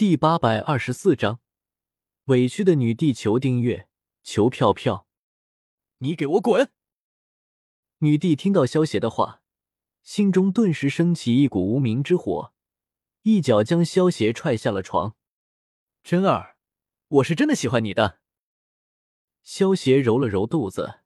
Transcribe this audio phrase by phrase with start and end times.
[0.00, 1.40] 第八百二十四章，
[2.24, 3.86] 委屈的女帝求订阅，
[4.22, 5.06] 求票票。
[5.98, 6.72] 你给我滚！
[7.98, 9.42] 女帝听到萧邪的话，
[10.02, 12.54] 心中顿时升起一股无名之火，
[13.24, 15.16] 一脚将萧邪踹下了床。
[16.02, 16.56] 真儿，
[17.08, 18.20] 我是真的喜欢你的。
[19.42, 21.00] 萧邪揉了揉肚子，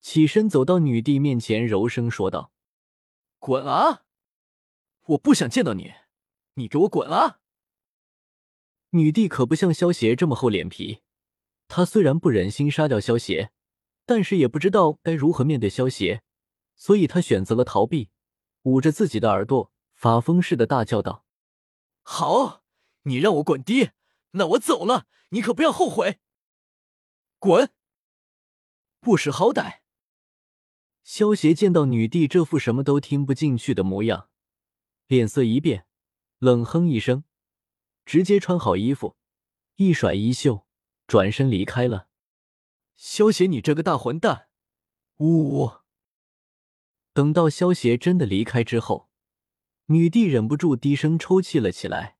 [0.00, 2.50] 起身走到女帝面前，柔声说道
[3.38, 4.04] ：“滚啊！
[5.08, 5.92] 我不想见到你，
[6.54, 7.40] 你给我滚啊！”
[8.94, 11.00] 女帝可不像萧邪这么厚脸皮，
[11.66, 13.50] 她虽然不忍心杀掉萧邪，
[14.04, 16.22] 但是也不知道该如何面对萧邪，
[16.76, 18.10] 所以她选择了逃避，
[18.64, 21.24] 捂着自己的耳朵，发疯似的大叫道
[22.04, 22.62] ：“好，
[23.04, 23.92] 你让我滚低，
[24.32, 26.18] 那我走了，你可不要后悔。
[27.38, 27.70] 滚！
[29.00, 29.80] 不识好歹！”
[31.02, 34.28] 萧邪见到女帝这副什么都听不进去的模样，
[35.06, 35.86] 脸色一变，
[36.38, 37.24] 冷哼一声。
[38.04, 39.16] 直接穿好衣服，
[39.76, 40.66] 一甩衣袖，
[41.06, 42.08] 转身离开了。
[42.96, 44.48] 萧邪，你这个大混蛋！
[45.18, 45.72] 呜呜！
[47.12, 49.08] 等到萧邪真的离开之后，
[49.86, 52.18] 女帝忍不住低声抽泣了起来。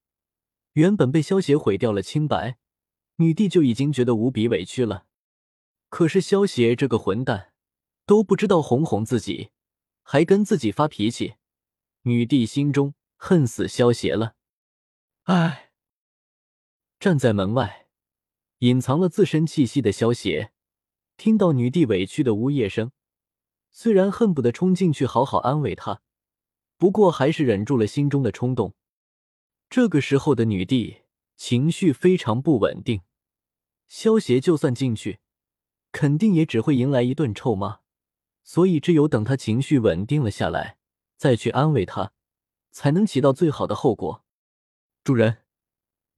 [0.75, 2.59] 原本被萧邪毁掉了清白，
[3.17, 5.07] 女帝就已经觉得无比委屈了。
[5.89, 7.53] 可是萧邪这个混蛋
[8.07, 9.51] 都不知道哄哄自己，
[10.03, 11.35] 还跟自己发脾气，
[12.03, 14.37] 女帝心中恨死萧邪了。
[15.25, 15.72] 唉。
[17.03, 17.89] 站在门外，
[18.59, 20.53] 隐藏了自身气息的萧邪，
[21.17, 22.93] 听到女帝委屈的呜咽声，
[23.73, 26.01] 虽然恨不得冲进去好好安慰她，
[26.77, 28.77] 不过还是忍住了心中的冲动。
[29.69, 30.99] 这个时候的女帝
[31.35, 33.01] 情绪非常不稳定，
[33.89, 35.19] 萧邪就算进去，
[35.91, 37.81] 肯定也只会迎来一顿臭骂，
[38.45, 40.79] 所以只有等她情绪稳定了下来，
[41.17, 42.13] 再去安慰她，
[42.71, 44.25] 才能起到最好的后果。
[45.03, 45.39] 主人。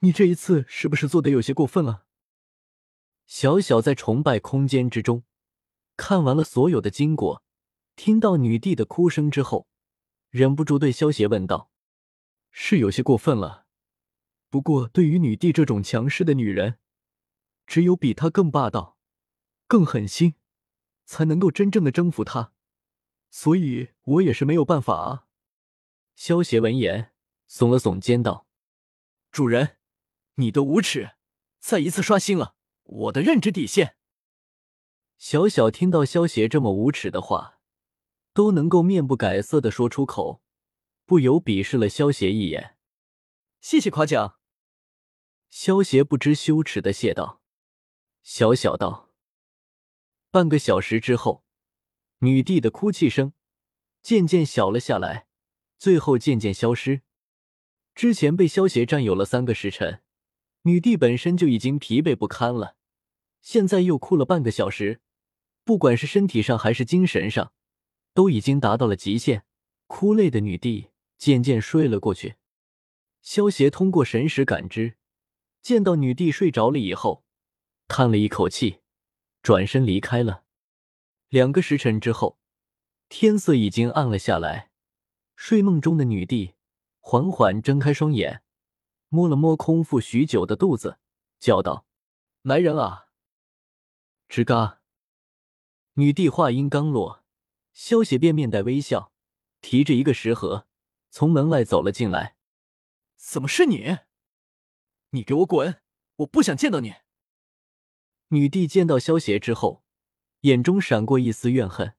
[0.04, 2.04] 你这一次是不是做的有些过分了？
[3.24, 5.24] 小小在崇拜空间之中，
[5.96, 7.42] 看完了所有的经过，
[7.96, 9.66] 听到女帝的哭声之后，
[10.28, 11.70] 忍不住对萧邪问道
[12.52, 13.64] ：“是有些过分了，
[14.50, 16.78] 不过对于女帝这种强势的女人，
[17.66, 18.98] 只有比她更霸道、
[19.66, 20.34] 更狠心，
[21.06, 22.52] 才能够真正的征服她，
[23.30, 25.26] 所以我也是没有办法啊。”
[26.14, 27.12] 萧邪闻言
[27.48, 28.46] 耸了耸肩道
[29.32, 29.78] ：“主人。”
[30.36, 31.12] 你的无耻，
[31.60, 33.96] 再一次刷新了我的认知底线。
[35.16, 37.60] 小小听到萧邪这么无耻的话，
[38.32, 40.42] 都能够面不改色的说出口，
[41.06, 42.76] 不由鄙视了萧邪一眼。
[43.60, 44.38] 谢谢夸奖。
[45.48, 47.40] 萧邪不知羞耻的谢道。
[48.22, 49.10] 小小道。
[50.30, 51.44] 半个小时之后，
[52.18, 53.32] 女帝的哭泣声
[54.02, 55.28] 渐渐小了下来，
[55.78, 57.02] 最后渐渐消失。
[57.94, 60.03] 之前被萧邪占有了三个时辰。
[60.66, 62.76] 女帝本身就已经疲惫不堪了，
[63.42, 65.00] 现在又哭了半个小时，
[65.62, 67.52] 不管是身体上还是精神上，
[68.14, 69.44] 都已经达到了极限。
[69.86, 70.88] 哭累的女帝
[71.18, 72.36] 渐渐睡了过去。
[73.20, 74.96] 萧协通过神识感知，
[75.60, 77.24] 见到女帝睡着了以后，
[77.86, 78.80] 叹了一口气，
[79.42, 80.44] 转身离开了。
[81.28, 82.38] 两个时辰之后，
[83.10, 84.70] 天色已经暗了下来。
[85.36, 86.54] 睡梦中的女帝
[87.00, 88.43] 缓缓睁开双眼。
[89.14, 90.98] 摸了摸空腹许久的肚子，
[91.38, 91.86] 叫道
[92.42, 93.06] ：“来人啊！”
[94.28, 94.80] 吱嘎，
[95.92, 97.22] 女帝话音刚落，
[97.72, 99.12] 萧邪便面带微笑，
[99.60, 100.66] 提着一个食盒
[101.10, 102.34] 从门外走了进来。
[103.14, 103.98] “怎么是你？
[105.10, 105.80] 你给我滚！
[106.16, 106.96] 我不想见到你！”
[108.34, 109.84] 女帝见到萧邪之后，
[110.40, 111.94] 眼中闪过一丝怨恨，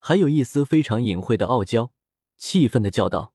[0.00, 1.92] 还有一丝非常隐晦的傲娇，
[2.36, 3.32] 气愤的叫道：“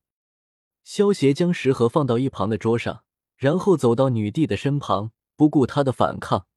[0.83, 3.02] 萧邪，将食盒放到一旁的桌上。”
[3.43, 6.47] 然后走到女帝的身旁，不顾她的反抗，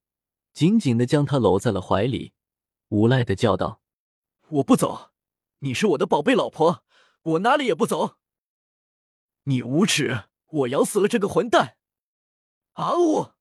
[0.52, 2.32] 紧紧的将她搂在了怀里，
[2.90, 3.80] 无赖的叫道
[4.50, 5.10] ：“我不走，
[5.58, 6.84] 你是我的宝贝老婆，
[7.22, 8.18] 我哪里也不走。
[9.46, 11.76] 你无耻，我咬死了这个混蛋！”
[12.74, 13.32] 啊呜！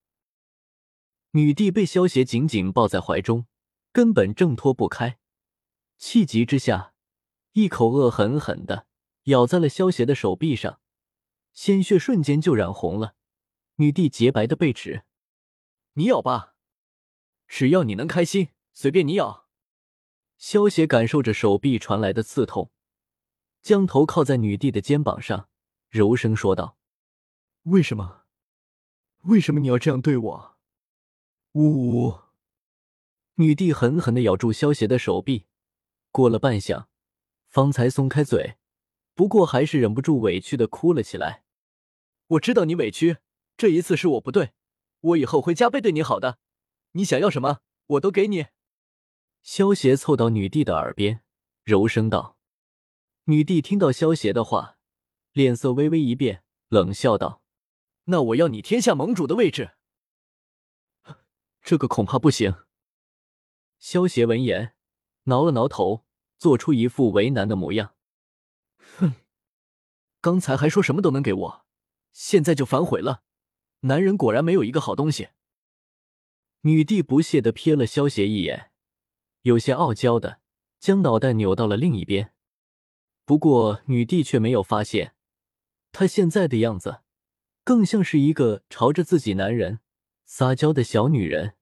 [1.34, 3.46] 女帝被萧邪紧紧抱在怀中，
[3.91, 5.19] 根本挣脱不开，
[5.99, 6.96] 气急之下，
[7.52, 8.87] 一口恶狠狠的
[9.25, 10.79] 咬在了萧邪的手臂上，
[11.53, 13.14] 鲜血瞬间就染红了。
[13.77, 15.03] 女帝洁白的背齿，
[15.93, 16.55] 你咬吧，
[17.45, 19.47] 只要你能开心，随便你咬。
[20.37, 22.72] 萧邪感受着手臂传来的刺痛，
[23.61, 25.49] 将头靠在女帝的肩膀上，
[25.89, 26.77] 柔声说道
[27.63, 28.23] ：“为什么？
[29.23, 30.57] 为什么你要这样对我？”
[31.51, 32.19] 呜呜！
[33.35, 35.47] 女帝狠狠的咬住萧邪的手臂，
[36.11, 36.85] 过了半晌，
[37.49, 38.55] 方才松开嘴，
[39.13, 41.43] 不过还是忍不住委屈的哭了起来。
[42.28, 43.17] 我知道你委屈。
[43.57, 44.53] 这一次是我不对，
[44.99, 46.40] 我以后会加倍对你好的。
[46.91, 48.47] 你想要什么，我都给你。”
[49.41, 51.22] 萧邪凑到女帝的耳边，
[51.63, 52.37] 柔声道。
[53.25, 54.78] 女帝听到萧邪的话，
[55.31, 57.41] 脸色微微一变，冷笑道
[58.05, 59.72] ：“那我要你天下盟主的位置。”
[61.61, 62.55] 这个恐怕不行。
[63.79, 64.75] 萧邪闻言，
[65.23, 66.05] 挠了挠头，
[66.37, 67.96] 做出一副为难的模样。
[68.97, 69.16] 哼，
[70.22, 71.66] 刚才还说什么都能给我，
[72.11, 73.23] 现在就反悔了。
[73.85, 75.29] 男人果然没有一个好东西。
[76.61, 78.72] 女帝不屑的瞥了萧邪一眼，
[79.43, 80.40] 有些傲娇的
[80.79, 82.34] 将脑袋扭到了另一边。
[83.26, 85.14] 不过，女帝却没有发现，
[85.91, 87.02] 她现在的样子，
[87.64, 89.79] 更像是一个朝着自己男人
[90.26, 91.55] 撒娇的小女人。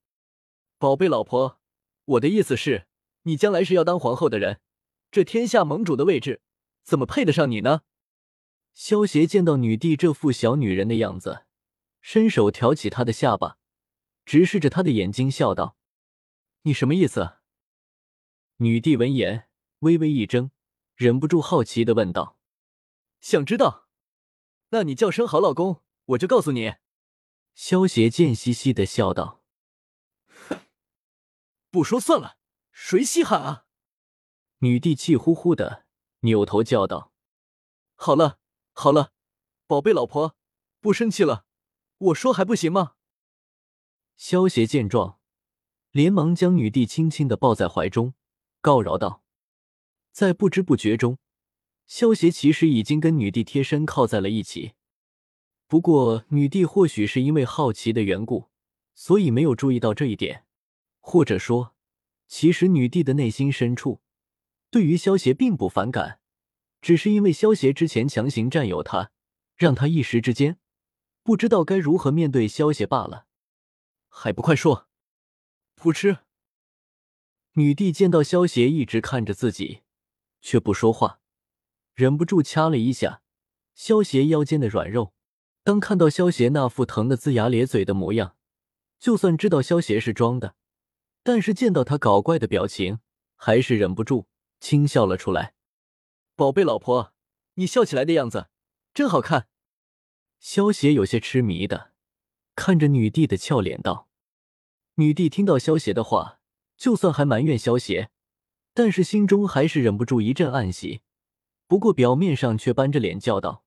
[0.77, 1.59] 宝贝老婆，
[2.05, 2.87] 我的意思是，
[3.23, 4.61] 你将来是要当皇后的人，
[5.11, 6.41] 这天下盟主的位置，
[6.83, 7.81] 怎么配得上你呢？
[8.73, 11.43] 萧协见到女帝这副小女人的样子，
[12.03, 13.57] 伸手挑起她的下巴，
[14.25, 15.77] 直视着她的眼睛，笑道
[16.63, 17.37] ：“你什么意思？”
[18.57, 20.51] 女帝闻言，微微一怔。
[20.95, 22.37] 忍不住好奇的问道
[23.21, 23.87] ：“想知道？
[24.69, 26.75] 那你叫声好老公，我就告诉你。”
[27.55, 29.41] 萧邪贱兮兮的笑道
[30.27, 30.59] ：“哼
[31.71, 32.37] 不说算了，
[32.71, 33.65] 谁稀罕啊？”
[34.59, 35.85] 女帝气呼呼的
[36.19, 37.13] 扭头叫道
[37.95, 38.39] ：“好了
[38.73, 39.13] 好了，
[39.65, 40.35] 宝贝老婆，
[40.81, 41.45] 不生气了，
[42.03, 42.93] 我说还不行吗？”
[44.15, 45.19] 萧邪见状，
[45.91, 48.13] 连忙将女帝轻轻的抱在怀中，
[48.61, 49.23] 告饶道。
[50.11, 51.17] 在不知不觉中，
[51.87, 54.73] 萧协其实已经跟女帝贴身靠在了一起。
[55.67, 58.49] 不过，女帝或许是因为好奇的缘故，
[58.93, 60.45] 所以没有注意到这一点。
[60.99, 61.75] 或者说，
[62.27, 64.01] 其实女帝的内心深处
[64.69, 66.19] 对于萧协并不反感，
[66.79, 69.11] 只是因为萧协之前强行占有她，
[69.57, 70.59] 让她一时之间
[71.23, 73.25] 不知道该如何面对萧协罢了。
[74.09, 74.87] 还不快说！
[75.75, 76.19] 噗嗤！
[77.53, 79.81] 女帝见到萧协一直看着自己。
[80.41, 81.21] 却不说话，
[81.93, 83.21] 忍不住掐了一下
[83.73, 85.13] 萧邪腰间的软肉。
[85.63, 88.35] 当看到萧邪那副疼得龇牙咧嘴的模样，
[88.99, 90.55] 就算知道萧邪是装的，
[91.23, 92.99] 但是见到他搞怪的表情，
[93.37, 94.27] 还是忍不住
[94.59, 95.55] 轻笑了出来。
[96.35, 97.13] 宝贝老婆，
[97.53, 98.49] 你笑起来的样子
[98.93, 99.47] 真好看。
[100.43, 101.93] 萧邪有些痴迷的
[102.53, 104.09] 看着女帝的俏脸道。
[104.95, 106.41] 女帝听到萧邪的话，
[106.75, 108.11] 就算还埋怨萧邪。
[108.73, 110.99] 但是心中还是忍不住一阵暗喜，
[111.65, 113.63] 不过表面上却板着脸叫道：“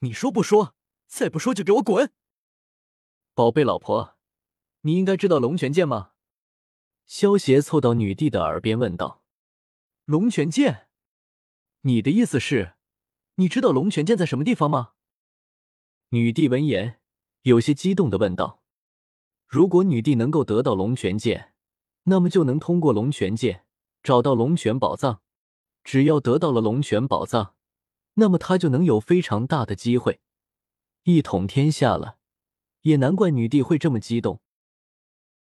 [0.00, 0.74] 你说不说？
[1.06, 2.10] 再不说就给我滚！”
[3.32, 4.16] 宝贝老婆，
[4.80, 6.14] 你应该知道龙泉剑吗？
[7.06, 9.22] 萧邪凑到女帝的耳边问道
[10.04, 10.88] ：“龙泉剑？
[11.82, 12.74] 你的意思是，
[13.36, 14.94] 你知道龙泉剑在什么地方吗？”
[16.10, 17.00] 女帝闻言，
[17.42, 18.62] 有些激动的问道
[19.46, 21.52] ：“如果女帝能够得到龙泉剑，
[22.04, 23.64] 那么就能通过龙泉剑。”
[24.00, 25.20] 找到龙泉宝藏，
[25.82, 27.56] 只要得到了龙泉宝藏，
[28.14, 30.20] 那么他就能有非常大的机会
[31.02, 32.16] 一统天下了。
[32.82, 34.40] 也难怪女帝会这么激动，